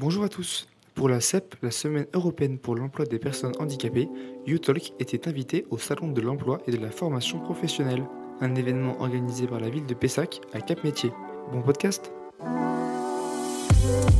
Bonjour 0.00 0.22
à 0.22 0.28
tous. 0.28 0.68
Pour 0.94 1.08
la 1.08 1.20
CEP, 1.20 1.56
la 1.60 1.72
Semaine 1.72 2.06
européenne 2.14 2.60
pour 2.60 2.76
l'emploi 2.76 3.04
des 3.04 3.18
personnes 3.18 3.54
handicapées, 3.58 4.08
UTalk 4.46 4.92
était 5.00 5.26
invité 5.26 5.66
au 5.70 5.78
Salon 5.78 6.12
de 6.12 6.20
l'emploi 6.20 6.60
et 6.68 6.70
de 6.70 6.76
la 6.76 6.92
formation 6.92 7.40
professionnelle, 7.40 8.06
un 8.40 8.54
événement 8.54 9.00
organisé 9.00 9.48
par 9.48 9.58
la 9.58 9.68
ville 9.68 9.86
de 9.86 9.94
Pessac 9.94 10.40
à 10.52 10.60
Cap 10.60 10.84
Métier. 10.84 11.10
Bon 11.50 11.62
podcast 11.62 12.12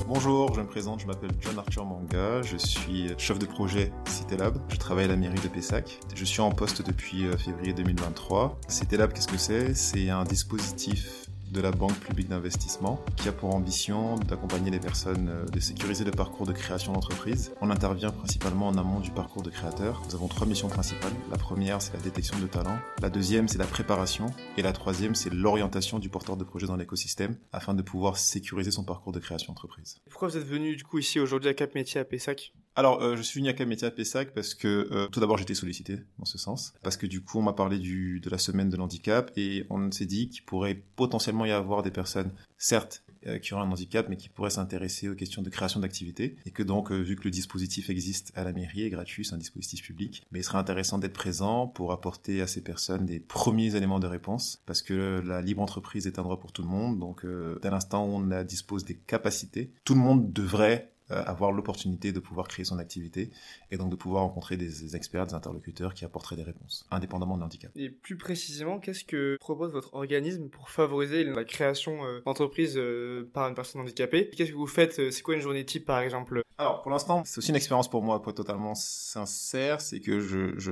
Bonjour, 0.08 0.52
je 0.52 0.62
me 0.62 0.66
présente, 0.66 0.98
je 0.98 1.06
m'appelle 1.06 1.30
John 1.40 1.56
Arthur 1.56 1.84
Manga, 1.84 2.42
je 2.42 2.56
suis 2.56 3.12
chef 3.16 3.38
de 3.38 3.46
projet 3.46 3.92
CityLab, 4.06 4.58
je 4.70 4.76
travaille 4.78 5.04
à 5.04 5.08
la 5.08 5.16
mairie 5.16 5.38
de 5.40 5.46
Pessac. 5.46 6.00
Je 6.12 6.24
suis 6.24 6.40
en 6.40 6.50
poste 6.50 6.84
depuis 6.84 7.24
euh, 7.24 7.36
février 7.36 7.72
2023. 7.72 8.58
CityLab, 8.66 9.12
qu'est-ce 9.12 9.28
que 9.28 9.38
c'est? 9.38 9.74
C'est 9.74 10.10
un 10.10 10.24
dispositif 10.24 11.28
de 11.52 11.60
la 11.60 11.70
Banque 11.70 11.98
publique 11.98 12.28
d'investissement 12.28 13.04
qui 13.16 13.28
a 13.28 13.32
pour 13.32 13.54
ambition 13.54 14.16
d'accompagner 14.16 14.70
les 14.70 14.80
personnes, 14.80 15.28
euh, 15.28 15.44
de 15.46 15.60
sécuriser 15.60 16.04
le 16.04 16.10
parcours 16.10 16.46
de 16.46 16.52
création 16.52 16.92
d'entreprise. 16.92 17.52
On 17.60 17.70
intervient 17.70 18.10
principalement 18.10 18.68
en 18.68 18.76
amont 18.76 19.00
du 19.00 19.10
parcours 19.10 19.42
de 19.42 19.50
créateur. 19.50 20.02
Nous 20.06 20.14
avons 20.14 20.28
trois 20.28 20.46
missions 20.46 20.68
principales. 20.68 21.12
La 21.30 21.38
première, 21.38 21.80
c'est 21.82 21.94
la 21.94 22.00
détection 22.00 22.38
de 22.38 22.46
talents. 22.46 22.78
La 23.00 23.10
deuxième, 23.10 23.48
c'est 23.48 23.58
la 23.58 23.66
préparation. 23.66 24.26
Et 24.56 24.62
la 24.62 24.72
troisième, 24.72 25.14
c'est 25.14 25.32
l'orientation 25.32 25.98
du 25.98 26.08
porteur 26.08 26.36
de 26.36 26.44
projet 26.44 26.66
dans 26.66 26.76
l'écosystème 26.76 27.36
afin 27.52 27.74
de 27.74 27.82
pouvoir 27.82 28.16
sécuriser 28.16 28.70
son 28.70 28.84
parcours 28.84 29.12
de 29.12 29.18
création 29.18 29.52
d'entreprise. 29.52 29.98
Pourquoi 30.10 30.28
vous 30.28 30.36
êtes 30.36 30.46
venu 30.46 30.76
du 30.76 30.84
coup 30.84 30.98
ici 30.98 31.20
aujourd'hui 31.20 31.48
à 31.48 31.54
Cap 31.54 31.74
Métier 31.74 32.00
à 32.00 32.04
Pessac? 32.04 32.52
Alors, 32.78 33.02
euh, 33.02 33.16
je 33.16 33.22
suis 33.22 33.40
venu 33.40 33.50
à 33.50 33.86
à 33.86 33.90
Pessac 33.90 34.32
parce 34.32 34.54
que 34.54 34.88
euh, 34.92 35.08
tout 35.08 35.18
d'abord 35.18 35.40
été 35.40 35.52
sollicité 35.52 35.98
dans 36.20 36.24
ce 36.24 36.38
sens, 36.38 36.74
parce 36.84 36.96
que 36.96 37.06
du 37.06 37.20
coup 37.20 37.40
on 37.40 37.42
m'a 37.42 37.52
parlé 37.52 37.80
du, 37.80 38.20
de 38.20 38.30
la 38.30 38.38
semaine 38.38 38.68
de 38.68 38.76
l'handicap 38.76 39.32
et 39.36 39.66
on 39.68 39.90
s'est 39.90 40.06
dit 40.06 40.28
qu'il 40.28 40.44
pourrait 40.44 40.80
potentiellement 40.94 41.44
y 41.44 41.50
avoir 41.50 41.82
des 41.82 41.90
personnes, 41.90 42.30
certes 42.56 43.02
euh, 43.26 43.40
qui 43.40 43.52
auraient 43.52 43.64
un 43.64 43.70
handicap, 43.72 44.06
mais 44.08 44.16
qui 44.16 44.28
pourraient 44.28 44.50
s'intéresser 44.50 45.08
aux 45.08 45.16
questions 45.16 45.42
de 45.42 45.50
création 45.50 45.80
d'activité 45.80 46.36
et 46.46 46.52
que 46.52 46.62
donc 46.62 46.92
vu 46.92 47.16
que 47.16 47.24
le 47.24 47.32
dispositif 47.32 47.90
existe 47.90 48.30
à 48.36 48.44
la 48.44 48.52
mairie, 48.52 48.84
est 48.84 48.90
gratuit, 48.90 49.24
c'est 49.24 49.34
un 49.34 49.38
dispositif 49.38 49.82
public, 49.82 50.22
mais 50.30 50.38
il 50.38 50.44
serait 50.44 50.58
intéressant 50.58 50.98
d'être 50.98 51.14
présent 51.14 51.66
pour 51.66 51.90
apporter 51.90 52.42
à 52.42 52.46
ces 52.46 52.62
personnes 52.62 53.06
des 53.06 53.18
premiers 53.18 53.74
éléments 53.74 53.98
de 53.98 54.06
réponse, 54.06 54.62
parce 54.66 54.82
que 54.82 55.20
la 55.26 55.42
libre 55.42 55.62
entreprise 55.62 56.06
est 56.06 56.20
un 56.20 56.22
droit 56.22 56.38
pour 56.38 56.52
tout 56.52 56.62
le 56.62 56.68
monde, 56.68 57.00
donc 57.00 57.26
dès 57.60 57.70
l'instant 57.70 58.06
où 58.06 58.10
on 58.10 58.44
dispose 58.44 58.84
des 58.84 58.94
capacités, 58.94 59.72
tout 59.82 59.94
le 59.94 60.00
monde 60.00 60.32
devrait 60.32 60.92
euh, 60.97 60.97
avoir 61.10 61.52
l'opportunité 61.52 62.12
de 62.12 62.20
pouvoir 62.20 62.48
créer 62.48 62.64
son 62.64 62.78
activité 62.78 63.30
et 63.70 63.76
donc 63.76 63.90
de 63.90 63.96
pouvoir 63.96 64.22
rencontrer 64.22 64.56
des, 64.56 64.96
experts, 64.96 65.26
des 65.26 65.34
interlocuteurs 65.34 65.94
qui 65.94 66.04
apporteraient 66.04 66.36
des 66.36 66.42
réponses, 66.42 66.86
indépendamment 66.90 67.36
de 67.36 67.42
l'handicap. 67.42 67.70
Et 67.76 67.90
plus 67.90 68.16
précisément, 68.16 68.78
qu'est-ce 68.78 69.04
que 69.04 69.36
propose 69.40 69.72
votre 69.72 69.94
organisme 69.94 70.48
pour 70.48 70.70
favoriser 70.70 71.24
la 71.24 71.44
création 71.44 72.04
euh, 72.04 72.20
d'entreprise 72.24 72.74
euh, 72.76 73.30
par 73.32 73.48
une 73.48 73.54
personne 73.54 73.80
handicapée? 73.80 74.30
Qu'est-ce 74.30 74.52
que 74.52 74.56
vous 74.56 74.66
faites 74.66 75.10
C'est 75.10 75.22
quoi 75.22 75.34
une 75.34 75.40
journée 75.40 75.64
type, 75.64 75.84
par 75.84 76.00
exemple? 76.00 76.42
Alors, 76.58 76.82
pour 76.82 76.90
l'instant, 76.90 77.22
c'est 77.24 77.38
aussi 77.38 77.50
une 77.50 77.56
expérience 77.56 77.88
pour 77.88 78.02
moi, 78.02 78.20
pas 78.20 78.32
totalement 78.32 78.74
sincère, 78.74 79.80
c'est 79.80 80.00
que 80.00 80.18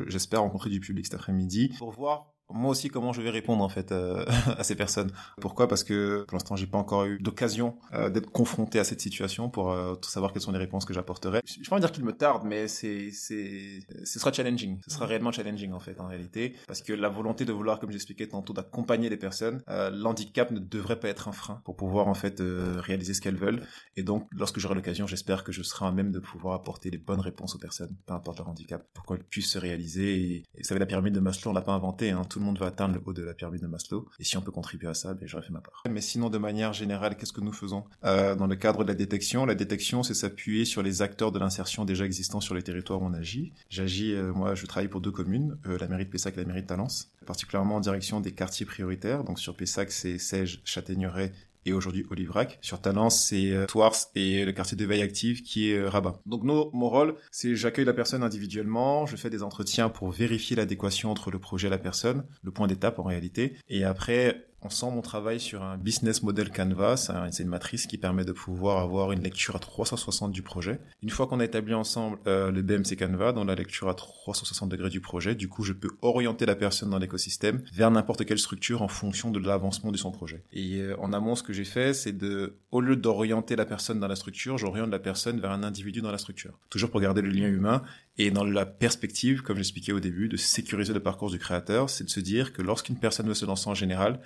j'espère 0.08 0.40
je, 0.40 0.44
rencontrer 0.44 0.70
du 0.70 0.80
public 0.80 1.06
cet 1.06 1.14
après-midi 1.14 1.72
pour 1.78 1.90
voir 1.92 2.35
moi 2.52 2.70
aussi 2.70 2.88
comment 2.88 3.12
je 3.12 3.22
vais 3.22 3.30
répondre 3.30 3.62
en 3.62 3.68
fait 3.68 3.92
euh, 3.92 4.24
à 4.58 4.64
ces 4.64 4.74
personnes? 4.74 5.10
Pourquoi? 5.40 5.68
Parce 5.68 5.84
que 5.84 6.24
pour 6.26 6.36
l'instant 6.36 6.56
j'ai 6.56 6.66
pas 6.66 6.78
encore 6.78 7.04
eu 7.04 7.18
d'occasion 7.18 7.76
euh, 7.92 8.10
d'être 8.10 8.30
confronté 8.30 8.78
à 8.78 8.84
cette 8.84 9.00
situation 9.00 9.48
pour 9.50 9.70
euh, 9.70 9.94
savoir 10.02 10.32
quelles 10.32 10.42
sont 10.42 10.52
les 10.52 10.58
réponses 10.58 10.84
que 10.84 10.94
j'apporterai. 10.94 11.40
Je 11.44 11.58
vais 11.58 11.68
pas 11.68 11.80
dire 11.80 11.92
qu'il 11.92 12.04
me 12.04 12.12
tarde, 12.12 12.44
mais 12.44 12.68
c'est 12.68 13.10
c'est 13.12 13.80
ce 14.04 14.18
sera 14.18 14.32
challenging. 14.32 14.78
Ce 14.86 14.94
sera 14.94 15.06
réellement 15.06 15.32
challenging 15.32 15.72
en 15.72 15.80
fait 15.80 16.00
en 16.00 16.06
réalité 16.06 16.54
parce 16.66 16.82
que 16.82 16.92
la 16.92 17.08
volonté 17.08 17.44
de 17.44 17.52
vouloir, 17.52 17.80
comme 17.80 17.90
j'expliquais 17.90 18.28
tantôt, 18.28 18.52
d'accompagner 18.52 19.08
les 19.08 19.16
personnes, 19.16 19.62
l'handicap 19.92 20.50
ne 20.50 20.60
devrait 20.60 21.00
pas 21.00 21.08
être 21.08 21.28
un 21.28 21.32
frein 21.32 21.60
pour 21.64 21.76
pouvoir 21.76 22.08
en 22.08 22.14
fait 22.14 22.40
réaliser 22.40 23.14
ce 23.14 23.20
qu'elles 23.20 23.36
veulent. 23.36 23.62
Et 23.96 24.02
donc 24.02 24.28
lorsque 24.32 24.58
j'aurai 24.58 24.74
l'occasion, 24.74 25.06
j'espère 25.06 25.44
que 25.44 25.52
je 25.52 25.62
serai 25.62 25.86
à 25.86 25.92
même 25.92 26.12
de 26.12 26.20
pouvoir 26.20 26.54
apporter 26.54 26.90
les 26.90 26.98
bonnes 26.98 27.20
réponses 27.20 27.54
aux 27.54 27.58
personnes, 27.58 27.96
peu 28.06 28.14
importe 28.14 28.38
leur 28.38 28.48
handicap, 28.48 28.86
pour 28.94 29.04
qu'elles 29.06 29.24
puissent 29.24 29.50
se 29.50 29.58
réaliser. 29.58 30.20
Et, 30.20 30.44
et 30.54 30.64
ça, 30.64 30.76
la 30.76 30.86
pyramide 30.86 31.14
de 31.14 31.20
Maslow, 31.20 31.50
on 31.50 31.54
l'a 31.54 31.62
pas 31.62 31.72
inventé. 31.72 32.10
Hein 32.10 32.22
tout 32.36 32.40
le 32.40 32.44
monde 32.44 32.58
va 32.58 32.66
atteindre 32.66 32.96
le 32.96 33.00
haut 33.06 33.14
de 33.14 33.22
la 33.22 33.32
pyramide 33.32 33.62
de 33.62 33.66
Maslow. 33.66 34.10
Et 34.20 34.24
si 34.24 34.36
on 34.36 34.42
peut 34.42 34.50
contribuer 34.50 34.88
à 34.88 34.92
ça, 34.92 35.14
ben, 35.14 35.26
j'aurais 35.26 35.42
fait 35.42 35.54
ma 35.54 35.62
part. 35.62 35.82
Mais 35.90 36.02
sinon, 36.02 36.28
de 36.28 36.36
manière 36.36 36.74
générale, 36.74 37.16
qu'est-ce 37.16 37.32
que 37.32 37.40
nous 37.40 37.52
faisons? 37.52 37.84
Euh, 38.04 38.34
dans 38.34 38.46
le 38.46 38.56
cadre 38.56 38.84
de 38.84 38.88
la 38.88 38.94
détection 38.94 39.46
La 39.46 39.54
détection, 39.54 40.02
c'est 40.02 40.12
s'appuyer 40.12 40.66
sur 40.66 40.82
les 40.82 41.00
acteurs 41.00 41.32
de 41.32 41.38
l'insertion 41.38 41.86
déjà 41.86 42.04
existants 42.04 42.42
sur 42.42 42.54
les 42.54 42.62
territoires 42.62 43.00
où 43.00 43.06
on 43.06 43.14
agit. 43.14 43.54
J'agis, 43.70 44.12
euh, 44.12 44.34
moi, 44.34 44.54
je 44.54 44.66
travaille 44.66 44.88
pour 44.88 45.00
deux 45.00 45.10
communes, 45.10 45.56
euh, 45.64 45.78
la 45.78 45.88
mairie 45.88 46.04
de 46.04 46.10
Pessac 46.10 46.34
et 46.36 46.40
la 46.42 46.46
mairie 46.46 46.60
de 46.60 46.66
Talence, 46.66 47.10
particulièrement 47.24 47.76
en 47.76 47.80
direction 47.80 48.20
des 48.20 48.32
quartiers 48.32 48.66
prioritaires. 48.66 49.24
Donc 49.24 49.38
sur 49.38 49.56
Pessac, 49.56 49.90
c'est 49.90 50.18
Sège, 50.18 50.60
Châtaigneraie 50.66 51.32
et 51.66 51.72
aujourd'hui 51.72 52.06
Olivrac. 52.10 52.58
Sur 52.62 52.80
Talence, 52.80 53.26
c'est 53.28 53.50
euh, 53.50 53.66
et 54.14 54.44
le 54.44 54.52
quartier 54.52 54.76
de 54.76 54.84
veille 54.84 55.02
active 55.02 55.42
qui 55.42 55.70
est 55.70 55.78
euh, 55.78 55.88
Rabat. 55.88 56.20
Donc 56.24 56.44
nos, 56.44 56.70
mon 56.72 56.88
rôle, 56.88 57.16
c'est 57.30 57.54
j'accueille 57.54 57.84
la 57.84 57.92
personne 57.92 58.22
individuellement, 58.22 59.06
je 59.06 59.16
fais 59.16 59.30
des 59.30 59.42
entretiens 59.42 59.88
pour 59.88 60.10
vérifier 60.10 60.56
l'adéquation 60.56 61.10
entre 61.10 61.30
le 61.30 61.38
projet 61.38 61.66
et 61.66 61.70
la 61.70 61.78
personne, 61.78 62.24
le 62.42 62.50
point 62.50 62.66
d'étape 62.66 62.98
en 62.98 63.04
réalité, 63.04 63.56
et 63.68 63.84
après 63.84 64.46
Ensemble, 64.62 64.98
on 64.98 65.02
travaille 65.02 65.38
sur 65.38 65.62
un 65.62 65.76
business 65.76 66.22
model 66.22 66.50
Canvas. 66.50 67.10
C'est 67.30 67.42
une 67.42 67.48
matrice 67.48 67.86
qui 67.86 67.98
permet 67.98 68.24
de 68.24 68.32
pouvoir 68.32 68.78
avoir 68.78 69.12
une 69.12 69.22
lecture 69.22 69.54
à 69.54 69.58
360 69.58 70.32
du 70.32 70.42
projet. 70.42 70.80
Une 71.02 71.10
fois 71.10 71.26
qu'on 71.26 71.40
a 71.40 71.44
établi 71.44 71.74
ensemble 71.74 72.18
euh, 72.26 72.50
le 72.50 72.62
BMC 72.62 72.96
Canvas, 72.98 73.32
dans 73.32 73.44
la 73.44 73.54
lecture 73.54 73.88
à 73.88 73.94
360 73.94 74.68
degrés 74.68 74.88
du 74.88 75.00
projet, 75.00 75.34
du 75.34 75.48
coup, 75.48 75.62
je 75.62 75.72
peux 75.72 75.90
orienter 76.02 76.46
la 76.46 76.56
personne 76.56 76.90
dans 76.90 76.98
l'écosystème 76.98 77.62
vers 77.72 77.90
n'importe 77.90 78.24
quelle 78.24 78.38
structure 78.38 78.82
en 78.82 78.88
fonction 78.88 79.30
de 79.30 79.38
l'avancement 79.38 79.92
de 79.92 79.96
son 79.96 80.10
projet. 80.10 80.42
Et 80.52 80.80
euh, 80.80 80.96
en 80.98 81.12
amont, 81.12 81.36
ce 81.36 81.42
que 81.42 81.52
j'ai 81.52 81.64
fait, 81.64 81.92
c'est 81.92 82.16
de, 82.16 82.56
au 82.72 82.80
lieu 82.80 82.96
d'orienter 82.96 83.56
la 83.56 83.66
personne 83.66 84.00
dans 84.00 84.08
la 84.08 84.16
structure, 84.16 84.58
j'oriente 84.58 84.90
la 84.90 84.98
personne 84.98 85.38
vers 85.38 85.50
un 85.50 85.62
individu 85.62 86.00
dans 86.00 86.10
la 86.10 86.18
structure. 86.18 86.58
Toujours 86.70 86.90
pour 86.90 87.00
garder 87.00 87.22
le 87.22 87.28
lien 87.28 87.46
humain 87.46 87.82
et 88.18 88.30
dans 88.30 88.44
la 88.44 88.64
perspective, 88.64 89.42
comme 89.42 89.56
j'expliquais 89.56 89.92
au 89.92 90.00
début, 90.00 90.28
de 90.28 90.36
sécuriser 90.36 90.94
le 90.94 91.00
parcours 91.00 91.30
du 91.30 91.38
créateur, 91.38 91.90
c'est 91.90 92.04
de 92.04 92.10
se 92.10 92.20
dire 92.20 92.52
que 92.52 92.62
lorsqu'une 92.62 92.96
personne 92.96 93.28
veut 93.28 93.34
se 93.34 93.44
lancer 93.44 93.68
en 93.68 93.74
général, 93.74 94.20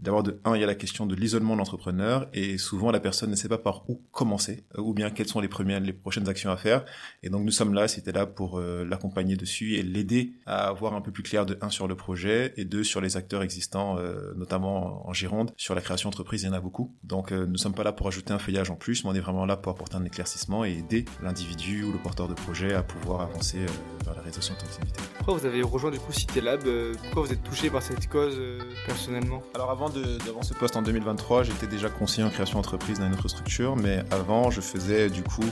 D'abord, 0.00 0.22
de 0.22 0.40
un, 0.46 0.54
il 0.56 0.60
y 0.60 0.64
a 0.64 0.66
la 0.66 0.74
question 0.74 1.04
de 1.04 1.14
l'isolement 1.14 1.52
de 1.52 1.58
l'entrepreneur 1.58 2.26
et 2.32 2.56
souvent 2.56 2.90
la 2.90 3.00
personne 3.00 3.30
ne 3.30 3.36
sait 3.36 3.48
pas 3.48 3.58
par 3.58 3.88
où 3.90 4.00
commencer 4.12 4.64
euh, 4.78 4.80
ou 4.80 4.94
bien 4.94 5.10
quelles 5.10 5.28
sont 5.28 5.40
les 5.40 5.48
premières, 5.48 5.80
les 5.80 5.92
prochaines 5.92 6.26
actions 6.26 6.50
à 6.50 6.56
faire. 6.56 6.86
Et 7.22 7.28
donc 7.28 7.44
nous 7.44 7.50
sommes 7.50 7.74
là, 7.74 7.86
c'était 7.86 8.12
là 8.12 8.24
pour 8.24 8.58
euh, 8.58 8.82
l'accompagner 8.84 9.36
dessus 9.36 9.74
et 9.74 9.82
l'aider 9.82 10.32
à 10.46 10.68
avoir 10.68 10.94
un 10.94 11.02
peu 11.02 11.12
plus 11.12 11.22
clair 11.22 11.44
de 11.44 11.58
un 11.60 11.68
sur 11.68 11.86
le 11.86 11.96
projet 11.96 12.54
et 12.56 12.64
deux 12.64 12.82
sur 12.82 13.02
les 13.02 13.18
acteurs 13.18 13.42
existants, 13.42 13.98
euh, 13.98 14.32
notamment 14.36 15.06
en 15.06 15.12
Gironde. 15.12 15.52
Sur 15.58 15.74
la 15.74 15.82
création 15.82 16.08
d'entreprise, 16.08 16.42
il 16.42 16.46
y 16.46 16.48
en 16.48 16.54
a 16.54 16.60
beaucoup. 16.60 16.96
Donc 17.04 17.32
nous 17.32 17.58
sommes 17.58 17.74
pas 17.74 17.84
là 17.84 17.92
pour 17.92 18.08
ajouter 18.08 18.32
un 18.32 18.38
feuillage 18.38 18.70
en 18.70 18.76
plus, 18.76 19.04
mais 19.04 19.10
on 19.10 19.14
est 19.14 19.20
vraiment 19.20 19.44
là 19.44 19.58
pour 19.58 19.72
apporter 19.72 19.96
un 19.96 20.04
éclaircissement 20.04 20.64
et 20.64 20.72
aider 20.72 21.04
l'individu 21.22 21.84
ou 21.84 21.92
le 21.92 21.98
porteur 21.98 22.26
de 22.26 22.34
projet 22.34 22.72
à 22.72 22.82
pouvoir 22.82 23.20
avancer 23.20 23.58
vers 24.04 24.14
la 24.14 24.22
réalisation 24.22 24.54
de 24.54 24.60
son 24.60 24.64
activité. 24.64 25.00
Pourquoi 25.18 25.34
vous 25.34 25.46
avez 25.46 25.62
rejoint 25.62 25.90
du 25.90 25.98
coup 25.98 26.12
CityLab 26.12 26.62
Pourquoi 27.02 27.22
vous 27.22 27.32
êtes 27.32 27.42
touché 27.42 27.68
par 27.68 27.82
cette 27.82 28.08
cause 28.08 28.40
personnellement? 28.86 29.42
Alors 29.54 29.70
avant 29.70 29.89
avant 30.28 30.42
ce 30.42 30.54
poste 30.54 30.76
en 30.76 30.82
2023, 30.82 31.44
j'étais 31.44 31.66
déjà 31.66 31.88
conseiller 31.88 32.24
en 32.24 32.30
création 32.30 32.58
d'entreprise 32.58 32.98
dans 32.98 33.06
une 33.06 33.14
autre 33.14 33.28
structure, 33.28 33.76
mais 33.76 34.02
avant, 34.10 34.50
je 34.50 34.60
faisais 34.60 35.10
du 35.10 35.22
coup 35.22 35.44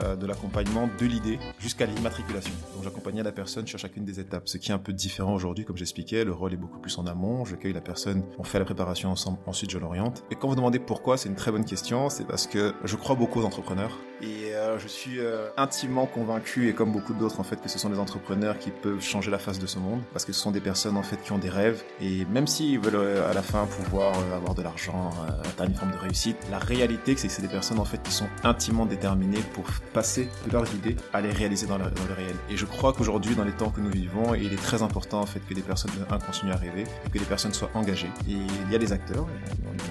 de 0.00 0.26
l'accompagnement 0.26 0.88
de 0.98 1.06
l'idée 1.06 1.38
jusqu'à 1.58 1.86
l'immatriculation. 1.86 2.52
Donc 2.74 2.84
j'accompagnais 2.84 3.22
la 3.22 3.32
personne 3.32 3.66
sur 3.66 3.78
chacune 3.78 4.04
des 4.04 4.20
étapes, 4.20 4.48
ce 4.48 4.58
qui 4.58 4.70
est 4.70 4.74
un 4.74 4.78
peu 4.78 4.92
différent 4.92 5.34
aujourd'hui, 5.34 5.64
comme 5.64 5.76
j'expliquais, 5.76 6.24
le 6.24 6.32
rôle 6.32 6.52
est 6.52 6.56
beaucoup 6.56 6.78
plus 6.78 6.96
en 6.98 7.06
amont, 7.06 7.44
je 7.44 7.56
cueille 7.56 7.72
la 7.72 7.80
personne, 7.80 8.22
on 8.38 8.44
fait 8.44 8.58
la 8.58 8.64
préparation 8.64 9.10
ensemble, 9.10 9.38
ensuite 9.46 9.70
je 9.70 9.78
l'oriente. 9.78 10.24
Et 10.30 10.34
quand 10.34 10.48
vous 10.48 10.56
demandez 10.56 10.78
pourquoi, 10.78 11.16
c'est 11.16 11.28
une 11.28 11.34
très 11.34 11.50
bonne 11.50 11.64
question, 11.64 12.08
c'est 12.08 12.26
parce 12.26 12.46
que 12.46 12.74
je 12.84 12.96
crois 12.96 13.14
beaucoup 13.14 13.40
aux 13.40 13.44
entrepreneurs. 13.44 13.98
Et 14.22 14.54
euh, 14.54 14.78
je 14.78 14.88
suis 14.88 15.18
euh, 15.18 15.48
intimement 15.56 16.06
convaincu, 16.06 16.68
et 16.68 16.72
comme 16.72 16.92
beaucoup 16.92 17.14
d'autres 17.14 17.40
en 17.40 17.42
fait, 17.42 17.60
que 17.60 17.68
ce 17.68 17.78
sont 17.78 17.90
des 17.90 17.98
entrepreneurs 17.98 18.58
qui 18.58 18.70
peuvent 18.70 19.00
changer 19.00 19.30
la 19.30 19.38
face 19.38 19.58
de 19.58 19.66
ce 19.66 19.78
monde, 19.78 20.00
parce 20.12 20.24
que 20.24 20.32
ce 20.32 20.40
sont 20.40 20.50
des 20.50 20.60
personnes 20.60 20.96
en 20.96 21.02
fait 21.02 21.20
qui 21.22 21.32
ont 21.32 21.38
des 21.38 21.50
rêves, 21.50 21.82
et 22.00 22.24
même 22.26 22.46
s'ils 22.46 22.78
veulent 22.78 23.18
à 23.22 23.34
la 23.34 23.42
fin 23.42 23.66
pouvoir 23.66 24.14
avoir 24.34 24.54
de 24.54 24.62
l'argent, 24.62 25.10
atteindre 25.44 25.70
une 25.70 25.76
forme 25.76 25.92
de 25.92 25.98
réussite, 25.98 26.36
la 26.50 26.58
réalité 26.58 27.16
c'est 27.16 27.26
que 27.28 27.32
c'est 27.32 27.42
des 27.42 27.48
personnes 27.48 27.78
en 27.78 27.84
fait 27.84 28.02
qui 28.02 28.12
sont 28.12 28.28
intimement 28.44 28.86
déterminées 28.86 29.42
pour 29.52 29.64
passer 29.92 30.28
de 30.46 30.52
leurs 30.52 30.72
idées 30.74 30.96
à 31.12 31.20
les 31.20 31.30
réaliser 31.30 31.66
dans 31.66 31.78
le, 31.78 31.84
dans 31.84 32.04
le 32.08 32.14
réel. 32.14 32.36
Et 32.50 32.56
je 32.56 32.64
crois 32.64 32.92
qu'aujourd'hui, 32.92 33.34
dans 33.34 33.44
les 33.44 33.52
temps 33.52 33.70
que 33.70 33.80
nous 33.80 33.90
vivons, 33.90 34.34
il 34.34 34.52
est 34.52 34.62
très 34.62 34.82
important 34.82 35.20
en 35.20 35.26
fait 35.26 35.40
que 35.40 35.54
les 35.54 35.62
personnes 35.62 35.92
continuent 36.26 36.52
à 36.52 36.56
rêver 36.56 36.84
et 37.06 37.10
que 37.10 37.18
les 37.18 37.24
personnes 37.24 37.54
soient 37.54 37.70
engagées. 37.74 38.10
Et 38.28 38.32
il 38.32 38.72
y 38.72 38.74
a 38.74 38.78
des 38.78 38.92
acteurs, 38.92 39.26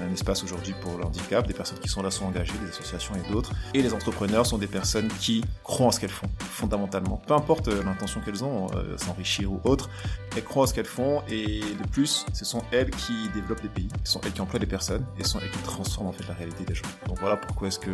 un 0.04 0.14
espace 0.14 0.44
aujourd'hui 0.44 0.74
pour 0.82 0.98
le 0.98 1.06
handicap, 1.06 1.48
des 1.48 1.54
personnes 1.54 1.80
qui 1.80 1.90
sont 1.90 2.02
là 2.02 2.12
sont 2.12 2.26
engagées, 2.26 2.54
des 2.64 2.70
associations 2.70 3.16
et 3.16 3.32
d'autres. 3.32 3.52
Et 3.74 3.82
les 3.82 3.94
entrepreneurs 3.94 4.46
sont 4.46 4.58
des 4.58 4.68
personnes 4.68 5.08
qui 5.20 5.44
croient 5.64 5.88
en 5.88 5.92
ce 5.92 6.00
qu'elles 6.00 6.10
font, 6.10 6.30
fondamentalement. 6.40 7.22
Peu 7.28 7.34
importe 7.34 7.68
euh, 7.68 7.84
l'intention 7.84 8.22
qu'elles 8.22 8.44
ont, 8.44 8.68
euh, 8.76 8.98
s'enrichir 8.98 9.52
ou 9.52 9.60
autre, 9.64 9.90
elles 10.36 10.44
croient 10.44 10.64
en 10.64 10.68
ce 10.68 10.74
qu'elles 10.74 10.86
font 10.86 11.22
et 11.30 11.60
de 11.60 11.88
plus, 11.92 12.26
ce 12.34 12.46
sont 12.46 12.62
elles 12.72 12.92
qui 12.92 13.30
développent 13.34 13.64
les 13.64 13.70
pays, 13.70 13.90
elles 14.24 14.32
qui 14.32 14.42
emploient 14.42 14.60
les 14.60 14.66
personnes 14.66 15.06
et 15.18 15.22
elles 15.22 15.52
qui 15.52 15.60
transforment 15.60 16.08
en 16.08 16.12
fait 16.12 16.28
la 16.28 16.34
réalité 16.34 16.64
des 16.64 16.76
gens. 16.76 16.86
Donc 17.08 17.20
voilà 17.20 17.38
pourquoi 17.38 17.68
est-ce 17.68 17.80
que 17.80 17.92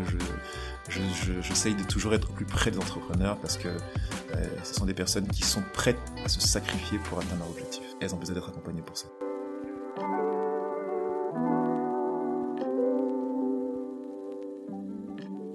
je, 0.90 1.32
j'essaye 1.42 1.76
de 1.76 1.84
toujours 1.84 2.14
être 2.14 2.32
plus 2.32 2.46
près 2.46 2.72
des 2.72 2.78
entrepreneurs 2.78 3.38
parce 3.38 3.58
que 3.58 3.68
euh, 3.68 4.46
ce 4.64 4.74
sont 4.74 4.86
des 4.86 4.94
personnes 4.94 5.28
qui 5.28 5.44
sont 5.44 5.64
prêtes 5.74 6.00
à 6.26 6.30
se 6.30 6.40
sacrifier 6.40 7.00
pour 7.00 7.20
atteindre 7.20 7.40
leur 7.40 7.50
objectif. 7.50 7.84
elles 8.02 8.14
ont 8.14 8.18
besoin 8.18 8.36
d'être 8.36 8.50
accompagnées 8.50 8.82
pour 8.82 8.98
ça. 8.98 9.08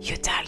you 0.04 0.16
darling. 0.18 0.43